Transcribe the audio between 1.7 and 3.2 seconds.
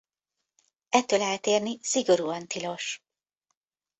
szigorúan tilos!